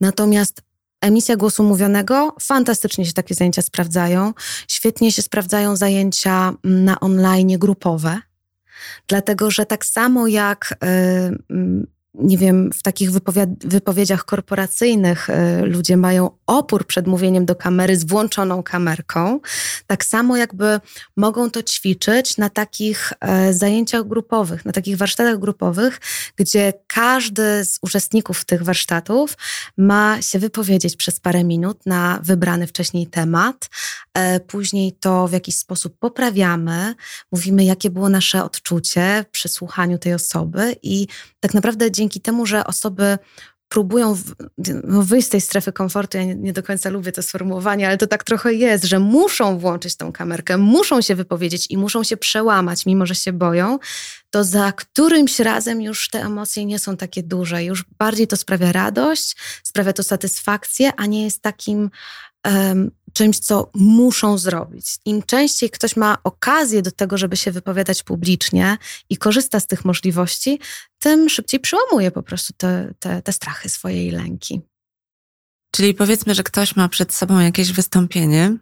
[0.00, 0.62] Natomiast
[1.00, 4.34] emisja głosu mówionego, fantastycznie się takie zajęcia sprawdzają.
[4.68, 8.18] Świetnie się sprawdzają zajęcia na online grupowe,
[9.06, 10.74] dlatego że tak samo jak.
[11.50, 13.10] Yy, nie wiem, w takich
[13.64, 19.40] wypowiedziach korporacyjnych y, ludzie mają opór przed mówieniem do kamery z włączoną kamerką,
[19.86, 20.80] tak samo jakby
[21.16, 26.00] mogą to ćwiczyć na takich e, zajęciach grupowych, na takich warsztatach grupowych,
[26.36, 29.36] gdzie każdy z uczestników tych warsztatów
[29.76, 33.70] ma się wypowiedzieć przez parę minut na wybrany wcześniej temat.
[34.14, 36.94] E, później to w jakiś sposób poprawiamy,
[37.32, 41.06] mówimy, jakie było nasze odczucie przy słuchaniu tej osoby i
[41.40, 43.18] tak naprawdę dzięki temu, że osoby
[43.70, 44.16] próbują
[44.84, 46.18] no, wyjść z tej strefy komfortu.
[46.18, 49.58] Ja nie, nie, do końca lubię to sformułowanie, ale to tak trochę jest, że muszą
[49.58, 53.78] włączyć tą kamerkę, muszą się wypowiedzieć i muszą się przełamać, mimo że się boją,
[54.30, 57.64] to za którymś razem już te emocje nie są takie duże.
[57.64, 61.90] Już bardziej to sprawia radość, sprawia to satysfakcję, a nie jest takim
[62.46, 64.98] um, czymś, co muszą zrobić.
[65.04, 69.84] Im częściej ktoś ma okazję do tego, żeby się wypowiadać publicznie i korzysta z tych
[69.84, 70.60] możliwości,
[70.98, 74.60] tym szybciej przełamuje po prostu te, te, te strachy swojej lęki.
[75.70, 78.56] Czyli powiedzmy, że ktoś ma przed sobą jakieś wystąpienie,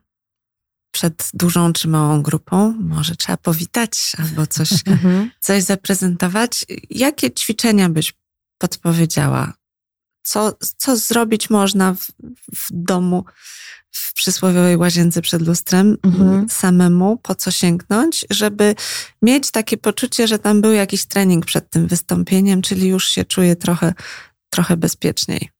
[0.90, 5.30] przed dużą czy małą grupą, może trzeba powitać albo coś, mhm.
[5.40, 6.64] coś zaprezentować.
[6.90, 8.14] Jakie ćwiczenia byś
[8.58, 9.57] podpowiedziała?
[10.28, 12.06] Co, co zrobić można w,
[12.56, 13.24] w domu,
[13.90, 16.48] w przysłowiowej łazience przed lustrem mhm.
[16.48, 18.74] samemu, po co sięgnąć, żeby
[19.22, 23.56] mieć takie poczucie, że tam był jakiś trening przed tym wystąpieniem, czyli już się czuję
[23.56, 23.94] trochę,
[24.50, 25.50] trochę bezpieczniej.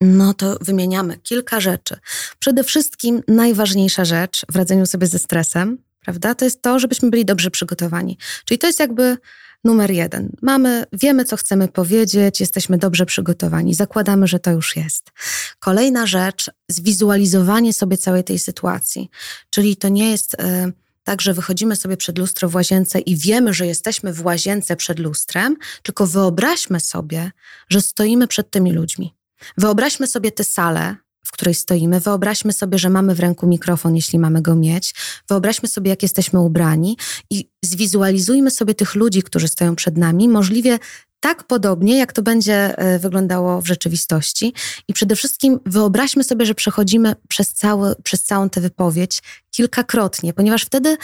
[0.00, 1.96] No to wymieniamy kilka rzeczy.
[2.38, 7.24] Przede wszystkim najważniejsza rzecz w radzeniu sobie ze stresem, prawda, to jest to, żebyśmy byli
[7.24, 8.18] dobrze przygotowani.
[8.44, 9.16] Czyli to jest jakby
[9.64, 10.36] numer jeden.
[10.42, 15.10] Mamy, wiemy, co chcemy powiedzieć, jesteśmy dobrze przygotowani, zakładamy, że to już jest.
[15.58, 19.10] Kolejna rzecz, zwizualizowanie sobie całej tej sytuacji.
[19.50, 20.34] Czyli to nie jest.
[20.34, 20.72] Y,
[21.04, 24.98] tak, że wychodzimy sobie przed lustro w łazience i wiemy, że jesteśmy w łazience przed
[24.98, 27.30] lustrem, tylko wyobraźmy sobie,
[27.68, 29.14] że stoimy przed tymi ludźmi.
[29.58, 32.00] Wyobraźmy sobie tę salę, w której stoimy.
[32.00, 34.94] Wyobraźmy sobie, że mamy w ręku mikrofon, jeśli mamy go mieć.
[35.28, 36.96] Wyobraźmy sobie, jak jesteśmy ubrani
[37.30, 40.78] i zwizualizujmy sobie tych ludzi, którzy stoją przed nami, możliwie
[41.20, 44.54] tak podobnie, jak to będzie e, wyglądało w rzeczywistości.
[44.88, 50.64] I przede wszystkim wyobraźmy sobie, że przechodzimy przez, cały, przez całą tę wypowiedź kilkakrotnie, ponieważ
[50.64, 50.96] wtedy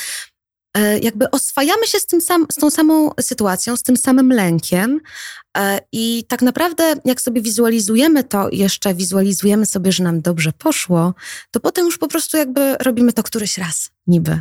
[1.03, 5.01] jakby oswajamy się z, tym sam, z tą samą sytuacją, z tym samym lękiem.
[5.59, 11.15] E, I tak naprawdę, jak sobie wizualizujemy to jeszcze wizualizujemy sobie, że nam dobrze poszło,
[11.51, 14.41] to potem już po prostu jakby robimy to któryś raz, niby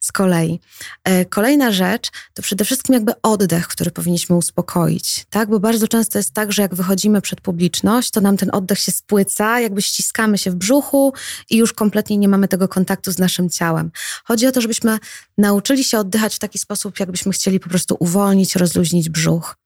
[0.00, 0.60] z kolei.
[1.04, 5.48] E, kolejna rzecz to przede wszystkim jakby oddech, który powinniśmy uspokoić, tak?
[5.48, 8.92] Bo bardzo często jest tak, że jak wychodzimy przed publiczność, to nam ten oddech się
[8.92, 11.12] spłyca, jakby ściskamy się w brzuchu
[11.50, 13.90] i już kompletnie nie mamy tego kontaktu z naszym ciałem.
[14.24, 14.98] Chodzi o to, żebyśmy
[15.38, 19.56] nauczyli się oddychać w taki sposób, jakbyśmy chcieli po prostu uwolnić, rozluźnić brzuch.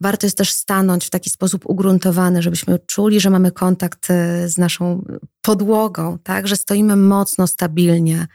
[0.00, 4.58] Warto jest też stanąć w taki sposób ugruntowany, żebyśmy czuli, że mamy kontakt e, z
[4.58, 5.04] naszą
[5.42, 6.48] podłogą, tak?
[6.48, 8.26] że stoimy mocno, stabilnie.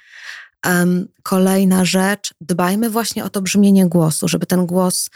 [1.23, 5.09] Kolejna rzecz, dbajmy właśnie o to brzmienie głosu, żeby ten głos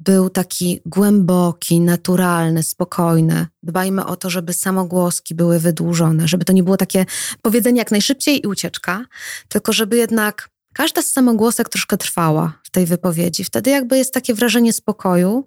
[0.00, 3.46] był taki głęboki, naturalny, spokojny.
[3.62, 7.06] Dbajmy o to, żeby samogłoski były wydłużone, żeby to nie było takie
[7.42, 9.04] powiedzenie jak najszybciej i ucieczka,
[9.48, 13.44] tylko żeby jednak każda z samogłosek troszkę trwała w tej wypowiedzi.
[13.44, 15.46] Wtedy jakby jest takie wrażenie spokoju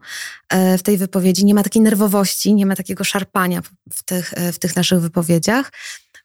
[0.49, 3.61] e, w tej wypowiedzi, nie ma takiej nerwowości, nie ma takiego szarpania
[3.93, 5.71] w tych, e, w tych naszych wypowiedziach.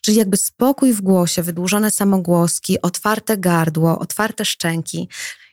[0.04, 5.08] Czyli jakby spokój w głosie, wydłużone samogłoski, otwarte gardło, otwarte szczęki.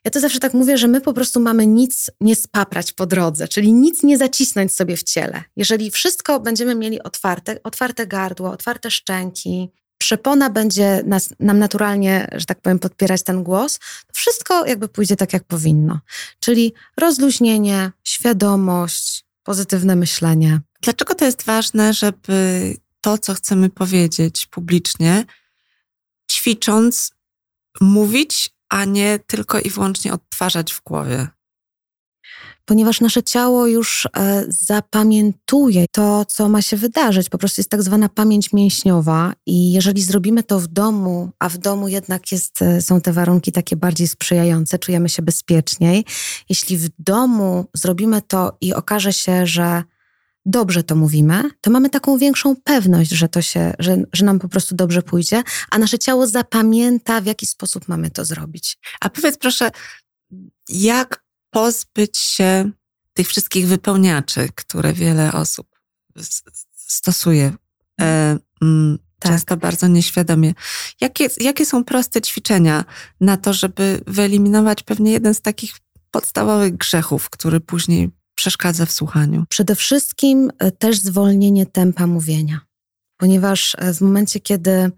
[0.06, 3.48] Ja to zawsze tak mówię, że my po prostu mamy nic nie spaprać po drodze,
[3.48, 5.44] czyli nic nie zacisnąć sobie w ciele.
[5.56, 12.46] Jeżeli wszystko będziemy mieli otwarte, otwarte gardło, otwarte szczęki, przepona będzie nas, nam naturalnie, że
[12.46, 16.00] tak powiem, podpierać ten głos, to wszystko jakby pójdzie tak, jak powinno.
[16.40, 20.62] Czyli rozluźnienie, świadomość, pozytywne myślenie.
[20.82, 25.26] Dlaczego to jest ważne, żeby to, co chcemy powiedzieć publicznie,
[26.32, 27.12] ćwicząc,
[27.82, 31.28] mówić, a nie tylko i wyłącznie odtwarzać w głowie?
[32.72, 37.30] ponieważ nasze ciało już e, zapamiętuje to, co ma się wydarzyć.
[37.30, 41.58] Po prostu jest tak zwana pamięć mięśniowa, i jeżeli zrobimy to w domu, a w
[41.58, 46.06] domu jednak jest, e, są te warunki takie bardziej sprzyjające, czujemy się bezpieczniej.
[46.50, 49.84] Jeśli w domu zrobimy to i okaże się, że
[50.46, 54.50] dobrze to mówimy, to mamy taką większą pewność, że to się, że, że nam po
[54.50, 58.78] prostu dobrze pójdzie, a nasze ciało zapamięta, w jaki sposób mamy to zrobić.
[59.02, 59.72] A powiedz proszę,
[60.70, 62.72] jak pozbyć się
[63.14, 65.68] tych wszystkich wypełniaczy, które wiele osób
[66.76, 67.54] stosuje.
[68.02, 69.32] E, mm, tak.
[69.32, 70.54] Często bardzo nieświadomie.
[71.02, 72.86] Jakie, jakie są proste ćwiczenia
[73.20, 75.74] na to, żeby wyeliminować pewnie jeden z takich
[76.12, 78.10] podstawowych grzechów, który później
[78.42, 79.46] przeszkadza w słuchaniu?
[79.50, 82.60] Przede wszystkim e, też zwolnienie tempa mówienia,
[83.18, 84.92] ponieważ e, w momencie, kiedy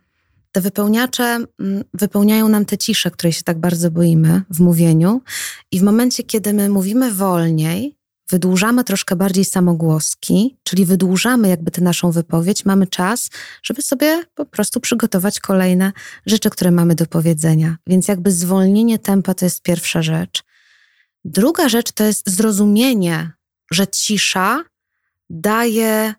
[0.51, 1.39] te wypełniacze
[1.93, 5.21] wypełniają nam te cisze, której się tak bardzo boimy w mówieniu,
[5.71, 7.97] i w momencie, kiedy my mówimy wolniej,
[8.29, 13.29] wydłużamy troszkę bardziej samogłoski, czyli wydłużamy jakby tę naszą wypowiedź, mamy czas,
[13.63, 15.91] żeby sobie po prostu przygotować kolejne
[16.25, 17.77] rzeczy, które mamy do powiedzenia.
[17.87, 20.43] Więc jakby zwolnienie tempa to jest pierwsza rzecz.
[21.25, 23.31] Druga rzecz to jest zrozumienie,
[23.71, 24.63] że cisza
[25.29, 26.13] daje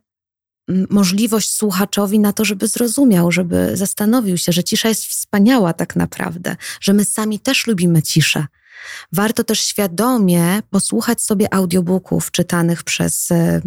[0.90, 6.56] możliwość słuchaczowi na to, żeby zrozumiał, żeby zastanowił się, że cisza jest wspaniała tak naprawdę,
[6.80, 8.46] że my sami też lubimy ciszę.
[9.12, 13.60] Warto też świadomie posłuchać sobie audiobooków czytanych przez, e,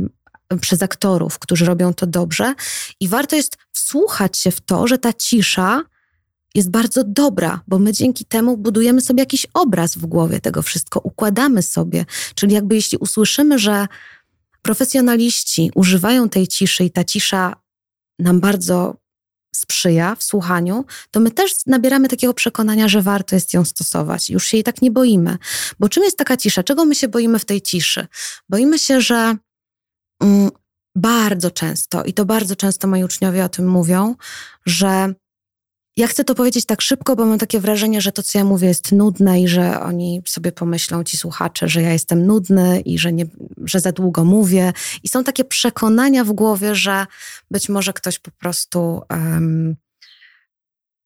[0.62, 2.54] przez aktorów, którzy robią to dobrze,
[3.00, 5.84] i warto jest wsłuchać się w to, że ta cisza
[6.58, 11.00] jest bardzo dobra, bo my dzięki temu budujemy sobie jakiś obraz w głowie tego wszystko,
[11.04, 12.06] układamy sobie.
[12.36, 13.88] Czyli jakby jeśli usłyszymy, że
[14.62, 17.56] profesjonaliści używają tej ciszy i ta cisza
[18.20, 18.96] nam bardzo
[19.56, 24.30] sprzyja w słuchaniu, to my też nabieramy takiego przekonania, że warto jest ją stosować.
[24.30, 25.38] Już się jej tak nie boimy.
[25.80, 26.63] Bo czym jest taka cisza?
[26.63, 28.08] Czego my się boimy w tej ciszy?
[28.50, 29.36] Boimy się, że
[30.22, 30.50] mm,
[30.96, 34.15] bardzo często, i to bardzo często moi uczniowie o tym mówią,
[34.65, 35.13] że
[35.98, 38.68] ja chcę to powiedzieć tak szybko, bo mam takie wrażenie, że to, co ja mówię,
[38.68, 43.14] jest nudne i że oni sobie pomyślą, ci słuchacze, że ja jestem nudny i że,
[43.14, 43.26] nie,
[43.66, 44.74] że za długo mówię.
[45.04, 47.06] I są takie przekonania w głowie, że
[47.52, 49.76] być może ktoś po prostu um,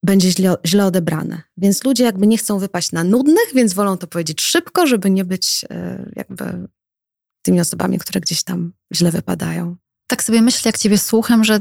[0.04, 1.42] będzie źle, źle odebrany.
[1.58, 5.26] Więc ludzie jakby nie chcą wypaść na nudnych, więc wolą to powiedzieć szybko, żeby nie
[5.26, 6.68] być y, jakby
[7.42, 9.76] tymi osobami, które gdzieś tam źle wypadają.
[10.08, 11.60] Tak sobie myślę, jak ciebie słucham, że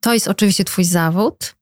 [0.00, 1.54] to jest oczywiście twój zawód,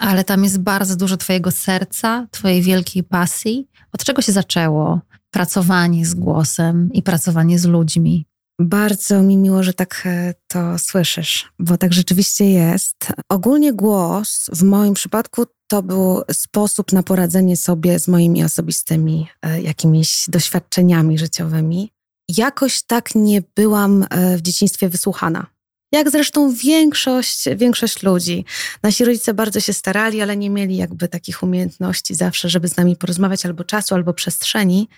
[0.00, 3.68] ale tam jest bardzo dużo Twojego serca, Twojej wielkiej pasji.
[3.92, 8.26] Od czego się zaczęło pracowanie z głosem i pracowanie z ludźmi?
[8.60, 12.96] Bardzo mi miło, że tak e, to słyszysz, bo tak rzeczywiście jest.
[13.28, 19.62] Ogólnie głos w moim przypadku to był sposób na poradzenie sobie z moimi osobistymi e,
[19.62, 21.92] jakimiś doświadczeniami życiowymi.
[22.36, 25.46] Jakoś tak nie byłam e, w dzieciństwie wysłuchana.
[25.92, 28.44] Jak zresztą większość, większość ludzi.
[28.82, 32.96] Nasi rodzice bardzo się starali, ale nie mieli jakby takich umiejętności zawsze, żeby z nami
[32.96, 34.88] porozmawiać albo czasu, albo przestrzeni.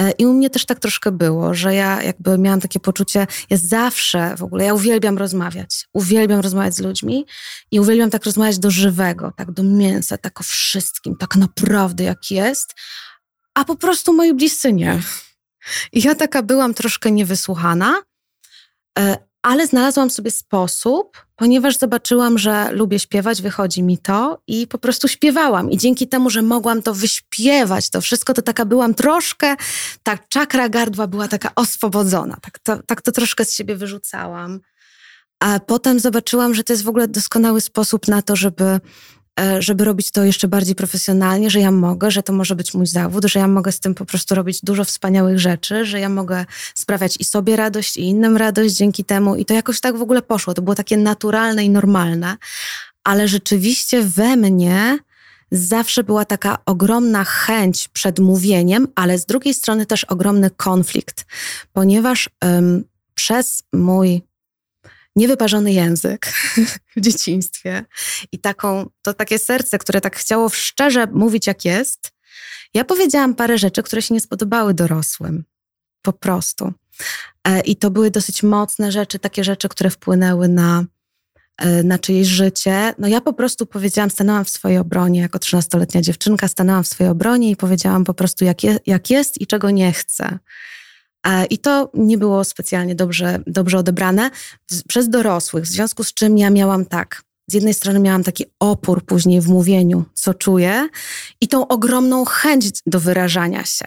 [0.00, 3.68] E, I u mnie też tak troszkę było, że ja jakby miałam takie poczucie, jest
[3.68, 7.26] zawsze w ogóle, ja uwielbiam rozmawiać, uwielbiam rozmawiać z ludźmi
[7.70, 12.30] i uwielbiam tak rozmawiać do żywego, tak do mięsa, tak o wszystkim, tak naprawdę jak
[12.30, 12.74] jest,
[13.54, 15.00] a po prostu moi bliscy nie.
[15.92, 18.02] I ja taka byłam troszkę niewysłuchana,
[18.98, 24.78] e, ale znalazłam sobie sposób, ponieważ zobaczyłam, że lubię śpiewać, wychodzi mi to i po
[24.78, 25.70] prostu śpiewałam.
[25.70, 29.56] I dzięki temu, że mogłam to wyśpiewać, to wszystko, to taka byłam troszkę,
[30.02, 32.36] tak czakra gardła była taka oswobodzona.
[32.42, 34.60] Tak to, tak to troszkę z siebie wyrzucałam.
[35.40, 38.80] A potem zobaczyłam, że to jest w ogóle doskonały sposób na to, żeby
[39.58, 43.24] żeby robić to jeszcze bardziej profesjonalnie, że ja mogę, że to może być mój zawód,
[43.24, 46.44] że ja mogę z tym po prostu robić dużo wspaniałych rzeczy, że ja mogę
[46.74, 49.36] sprawiać i sobie radość, i innym radość dzięki temu.
[49.36, 50.54] I to jakoś tak w ogóle poszło.
[50.54, 52.36] To było takie naturalne i normalne,
[53.04, 54.98] ale rzeczywiście we mnie
[55.50, 61.26] zawsze była taka ogromna chęć przed mówieniem, ale z drugiej strony też ogromny konflikt,
[61.72, 62.30] ponieważ
[63.14, 64.22] przez mój
[65.16, 66.32] niewyparzony język
[66.96, 67.84] w dzieciństwie
[68.32, 72.12] i taką, to takie serce, które tak chciało szczerze mówić jak jest,
[72.74, 75.44] ja powiedziałam parę rzeczy, które się nie spodobały dorosłym.
[76.02, 76.72] Po prostu.
[77.44, 80.84] E, I to były dosyć mocne rzeczy, takie rzeczy, które wpłynęły na,
[81.58, 82.94] e, na czyjeś życie.
[82.98, 87.10] No ja po prostu powiedziałam, stanęłam w swojej obronie, jako 13-letnia dziewczynka, stanęłam w swojej
[87.10, 90.38] obronie i powiedziałam po prostu, jak, je, jak jest i czego nie chcę.
[91.26, 94.30] E, I to nie było specjalnie dobrze, dobrze odebrane
[94.88, 97.22] przez dorosłych, w związku z czym ja miałam tak.
[97.50, 100.88] Z jednej strony miałam taki opór później w mówieniu, co czuję,
[101.40, 103.84] i tą ogromną chęć do wyrażania się.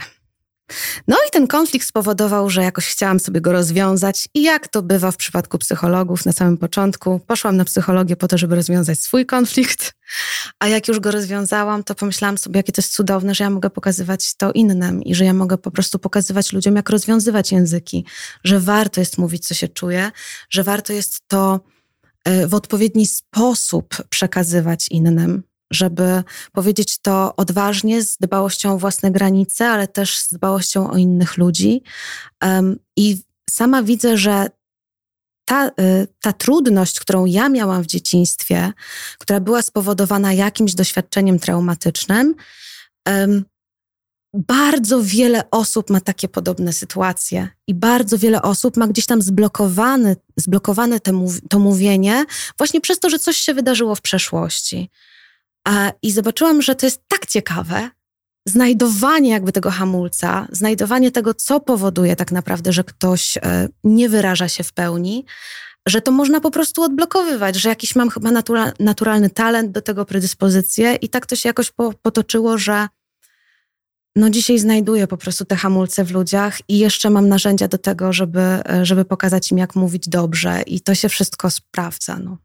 [1.08, 4.27] No i ten konflikt spowodował, że jakoś chciałam sobie go rozwiązać.
[4.34, 8.38] I jak to bywa w przypadku psychologów na samym początku, poszłam na psychologię po to,
[8.38, 9.93] żeby rozwiązać swój konflikt,
[10.60, 13.69] a jak już go rozwiązałam, to pomyślałam sobie, jakie to jest cudowne, że ja mogę
[13.69, 18.05] pokazywać to innym i że ja mogę po prostu pokazywać ludziom, jak rozwiązywać języki,
[18.43, 20.12] że warto jest mówić, co się czuje,
[20.49, 21.60] że warto jest to
[22.25, 29.69] e, w odpowiedni sposób przekazywać innym, żeby powiedzieć to odważnie, z dbałością o własne granice,
[29.69, 31.84] ale też z dbałością o innych ludzi.
[32.97, 33.17] I
[33.49, 34.47] sama widzę, że
[35.45, 38.73] ta, y, ta trudność, którą ja miałam w dzieciństwie,
[39.19, 42.36] która była spowodowana jakimś doświadczeniem traumatycznym,
[44.34, 50.15] bardzo wiele osób ma takie podobne sytuacje i bardzo wiele osób ma gdzieś tam zblokowane,
[50.38, 51.12] zblokowane to,
[51.49, 52.25] to mówienie
[52.58, 54.89] właśnie przez to, że coś się wydarzyło w przeszłości.
[56.01, 57.89] I zobaczyłam, że to jest tak ciekawe,
[58.47, 64.47] znajdowanie jakby tego hamulca, znajdowanie tego, co powoduje tak naprawdę, że ktoś e, nie wyraża
[64.47, 65.25] się w pełni,
[65.87, 70.05] że to można po prostu odblokowywać, że jakiś mam chyba natura, naturalny talent do tego,
[70.05, 72.87] predyspozycję i tak to się jakoś po, potoczyło, że
[74.15, 78.13] no dzisiaj znajduję po prostu te hamulce w ludziach i jeszcze mam narzędzia do tego,
[78.13, 82.37] żeby, e, żeby pokazać im, jak mówić dobrze i to się wszystko sprawdza, no.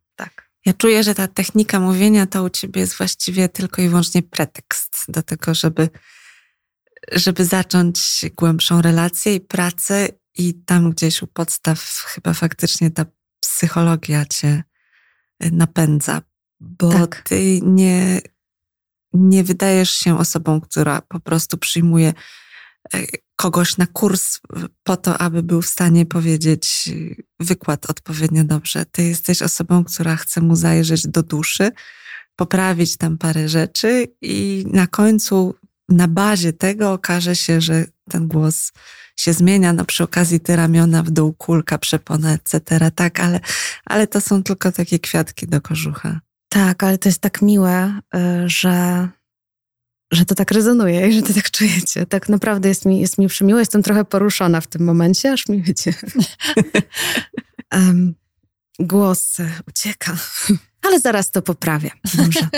[0.65, 5.05] Ja czuję, że ta technika mówienia to u ciebie jest właściwie tylko i wyłącznie pretekst
[5.09, 5.89] do tego, żeby,
[7.13, 13.07] żeby zacząć głębszą relację i pracę, i tam gdzieś u podstaw chyba faktycznie ta
[13.41, 14.63] psychologia cię
[15.41, 16.23] napędza,
[16.61, 17.23] bo tak.
[17.23, 18.21] ty nie,
[19.13, 22.13] nie wydajesz się osobą, która po prostu przyjmuje
[22.95, 23.03] e,
[23.37, 24.41] kogoś na kurs
[24.83, 26.91] po to, aby był w stanie powiedzieć
[27.41, 28.85] wykład odpowiednio dobrze.
[28.85, 31.71] Ty jesteś osobą, która chce mu zajrzeć do duszy,
[32.37, 35.55] poprawić tam parę rzeczy i na końcu
[35.89, 38.73] na bazie tego okaże się, że ten głos
[39.17, 42.91] się zmienia, no przy okazji te ramiona w dół, kulka, przepona, etc.
[42.95, 43.41] Tak, ale,
[43.85, 46.21] ale to są tylko takie kwiatki do kożucha.
[46.49, 49.09] Tak, ale to jest tak miłe, y, że
[50.15, 52.07] że to tak rezonuje i że to tak czujecie.
[52.07, 53.59] Tak naprawdę jest mi, jest mi przymiło.
[53.59, 55.95] Jestem trochę poruszona w tym momencie, aż mi wiecie.
[57.73, 58.15] um,
[58.79, 59.37] głos
[59.69, 60.17] ucieka.
[60.83, 61.91] Ale zaraz to poprawię.
[62.19, 62.49] Może.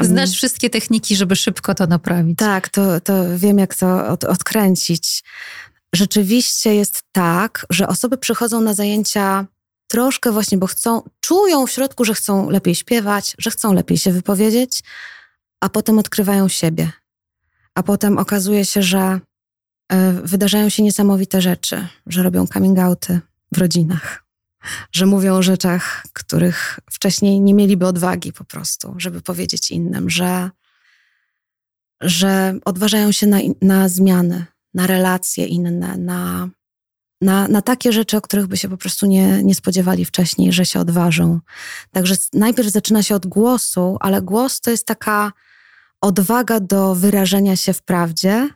[0.00, 2.38] Znasz wszystkie techniki, żeby szybko to naprawić.
[2.38, 5.22] Tak, to, to wiem, jak to od, odkręcić.
[5.94, 9.46] Rzeczywiście jest tak, że osoby przychodzą na zajęcia
[9.88, 14.12] troszkę właśnie, bo chcą, czują w środku, że chcą lepiej śpiewać, że chcą lepiej się
[14.12, 14.82] wypowiedzieć,
[15.60, 16.92] a potem odkrywają siebie.
[17.74, 19.20] A potem okazuje się, że
[19.92, 23.20] e, wydarzają się niesamowite rzeczy, że robią coming outy
[23.52, 24.24] w rodzinach,
[24.92, 30.50] że mówią o rzeczach, których wcześniej nie mieliby odwagi po prostu, żeby powiedzieć innym, że,
[32.00, 36.48] że odważają się na, na zmiany, na relacje inne, na,
[37.20, 40.66] na, na takie rzeczy, o których by się po prostu nie, nie spodziewali wcześniej, że
[40.66, 41.40] się odważą.
[41.90, 45.32] Także najpierw zaczyna się od głosu, ale głos to jest taka
[46.06, 48.48] odwaga do wyrażenia się w prawdzie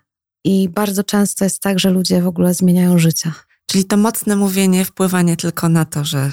[0.44, 3.32] i bardzo często jest tak, że ludzie w ogóle zmieniają życie.
[3.66, 6.32] Czyli to mocne mówienie wpływa nie tylko na to, że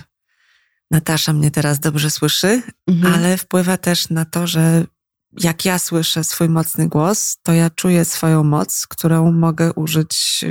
[0.91, 3.13] Natasza mnie teraz dobrze słyszy, mhm.
[3.13, 4.86] ale wpływa też na to, że
[5.34, 10.45] jak ja słyszę swój mocny głos, to ja czuję swoją moc, którą mogę użyć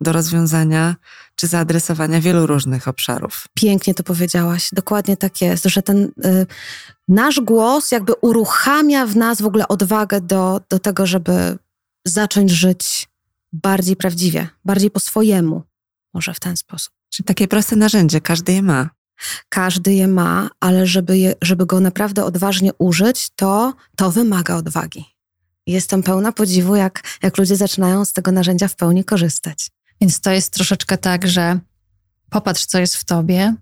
[0.00, 0.96] do rozwiązania
[1.36, 3.46] czy zaadresowania wielu różnych obszarów.
[3.54, 4.68] Pięknie to powiedziałaś.
[4.72, 6.46] Dokładnie tak jest, że ten y,
[7.08, 11.58] nasz głos jakby uruchamia w nas w ogóle odwagę do, do tego, żeby
[12.04, 13.08] zacząć żyć
[13.52, 15.62] bardziej prawdziwie, bardziej po swojemu.
[16.14, 16.94] Może w ten sposób.
[17.08, 18.90] Czyli takie proste narzędzie, każdy je ma.
[19.48, 25.04] Każdy je ma, ale żeby, je, żeby go naprawdę odważnie użyć, to, to wymaga odwagi.
[25.66, 29.70] Jestem pełna podziwu, jak, jak ludzie zaczynają z tego narzędzia w pełni korzystać.
[30.00, 31.58] Więc to jest troszeczkę tak, że
[32.30, 33.54] popatrz, co jest w tobie,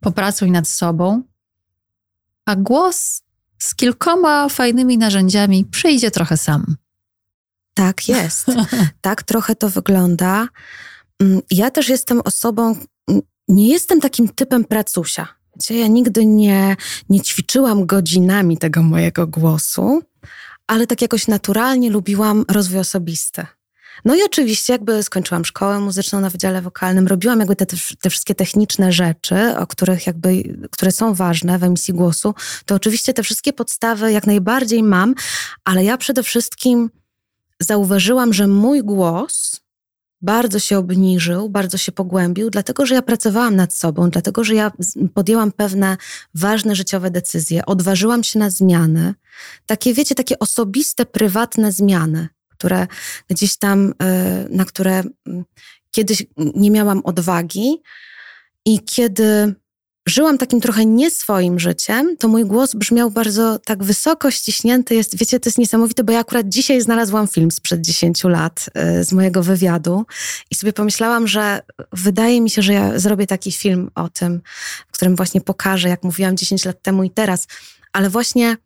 [0.00, 1.22] popracuj nad sobą,
[2.46, 3.22] a głos
[3.58, 6.76] z kilkoma fajnymi narzędziami przyjdzie trochę sam.
[7.74, 8.46] Tak jest.
[9.00, 10.48] tak trochę to wygląda.
[11.20, 12.76] Mm, ja też jestem osobą,
[13.48, 15.28] nie jestem takim typem pracusia.
[15.70, 16.76] Ja nigdy nie,
[17.08, 20.02] nie ćwiczyłam godzinami tego mojego głosu,
[20.66, 23.46] ale tak jakoś naturalnie lubiłam rozwój osobisty.
[24.04, 27.66] No i oczywiście jakby skończyłam szkołę muzyczną na Wydziale Wokalnym, robiłam jakby te,
[28.00, 32.34] te wszystkie techniczne rzeczy, o których jakby, które są ważne w emisji głosu,
[32.66, 35.14] to oczywiście te wszystkie podstawy jak najbardziej mam,
[35.64, 36.90] ale ja przede wszystkim
[37.60, 39.60] zauważyłam, że mój głos
[40.24, 44.72] bardzo się obniżył, bardzo się pogłębił, dlatego że ja pracowałam nad sobą, dlatego że ja
[45.14, 45.96] podjęłam pewne
[46.34, 49.14] ważne życiowe decyzje, odważyłam się na zmiany,
[49.66, 52.86] takie wiecie, takie osobiste, prywatne zmiany, które
[53.28, 55.02] gdzieś tam, e, na które
[55.90, 57.82] kiedyś nie miałam odwagi
[58.64, 59.54] i kiedy
[60.06, 64.94] żyłam takim trochę nie swoim życiem, to mój głos brzmiał bardzo tak wysoko ściśnięty.
[64.94, 69.04] Jest, wiecie, to jest niesamowite, bo ja akurat dzisiaj znalazłam film sprzed 10 lat y,
[69.04, 70.06] z mojego wywiadu
[70.50, 71.60] i sobie pomyślałam, że
[71.92, 74.40] wydaje mi się, że ja zrobię taki film o tym,
[74.88, 77.46] w którym właśnie pokażę, jak mówiłam 10 lat temu i teraz.
[77.92, 78.56] Ale właśnie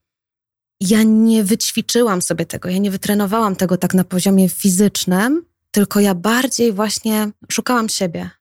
[0.81, 6.15] ja nie wyćwiczyłam sobie tego, ja nie wytrenowałam tego tak na poziomie fizycznym, tylko ja
[6.15, 8.38] bardziej właśnie szukałam siebie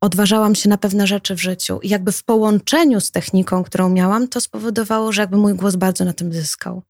[0.00, 1.78] odważałam się na pewne rzeczy w życiu.
[1.82, 6.04] I jakby w połączeniu z techniką, którą miałam, to spowodowało, że jakby mój głos bardzo
[6.04, 6.82] na tym zyskał.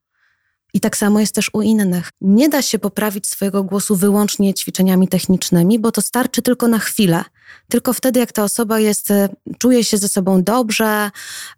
[0.75, 2.11] I tak samo jest też u innych.
[2.21, 7.25] Nie da się poprawić swojego głosu wyłącznie ćwiczeniami technicznymi, bo to starczy tylko na chwilę.
[7.69, 9.29] Tylko wtedy, jak ta osoba jest, e,
[9.59, 11.11] czuje się ze sobą dobrze,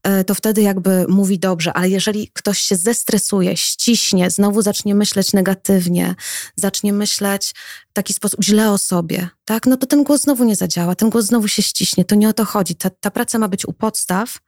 [0.02, 5.32] e, to wtedy jakby mówi dobrze, ale jeżeli ktoś się zestresuje, ściśnie, znowu zacznie myśleć
[5.32, 6.14] negatywnie,
[6.56, 7.54] zacznie myśleć
[7.90, 11.10] w taki sposób źle o sobie, tak, no to ten głos znowu nie zadziała, ten
[11.10, 12.04] głos znowu się ściśnie.
[12.04, 12.74] To nie o to chodzi.
[12.74, 14.38] Ta, ta praca ma być u podstaw,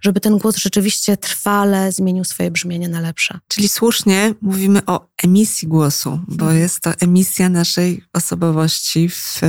[0.00, 3.38] żeby ten głos rzeczywiście trwale zmienił swoje brzmienie na lepsze.
[3.48, 6.60] Czyli słusznie mówimy o emisji głosu, bo mhm.
[6.60, 9.40] jest to emisja naszej osobowości w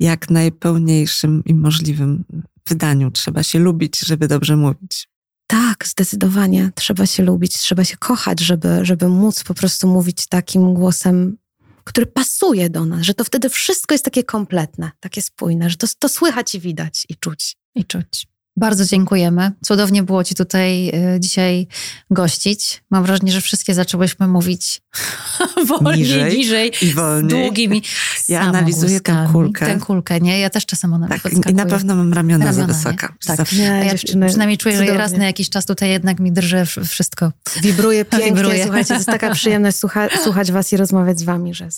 [0.00, 2.24] jak najpełniejszym i możliwym
[2.68, 3.10] wydaniu.
[3.10, 5.08] Trzeba się lubić, żeby dobrze mówić.
[5.46, 6.70] Tak, zdecydowanie.
[6.74, 11.36] Trzeba się lubić, trzeba się kochać, żeby, żeby móc po prostu mówić takim głosem,
[11.84, 15.86] który pasuje do nas, że to wtedy wszystko jest takie kompletne, takie spójne, że to,
[15.98, 17.56] to słychać i widać i czuć.
[17.74, 18.26] I czuć.
[18.58, 19.52] Bardzo dziękujemy.
[19.64, 21.66] Cudownie było Ci tutaj y, dzisiaj
[22.10, 22.82] gościć.
[22.90, 24.82] Mam wrażenie, że wszystkie zaczęłyśmy mówić
[25.68, 27.44] wolniej, niżej, niżej i wolniej.
[27.44, 27.82] długimi
[28.28, 29.66] Ja analizuję tę kulkę.
[29.66, 30.40] Tę kulkę, nie?
[30.40, 33.14] Ja też czasem ona tak, I na pewno mam ramiona, ramiona za wysoka.
[33.28, 33.36] Nie?
[33.36, 33.52] Tak.
[33.52, 34.92] Nie, ja dziewczyny, przynajmniej czuję, cudownie.
[34.92, 37.32] że raz na jakiś czas tutaj jednak mi drży wszystko.
[37.62, 38.62] Wibruje pięknie, Wibruje.
[38.62, 41.68] słuchajcie, to jest taka przyjemność słucha, słuchać was i rozmawiać z wami, że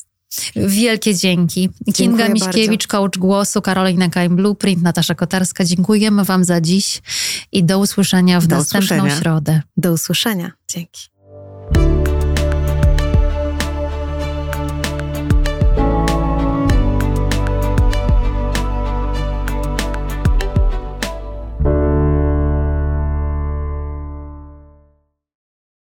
[0.57, 1.71] Wielkie dzięki.
[1.95, 5.65] Kinga Miśkiewicz, coach głosu, Karolina Kaim, Blueprint, Natasza Kotarska.
[5.65, 7.03] Dziękujemy Wam za dziś
[7.53, 9.21] i do usłyszenia w do następną usłyszenia.
[9.21, 9.63] środę.
[9.77, 10.53] Do usłyszenia.
[10.69, 11.10] Dzięki.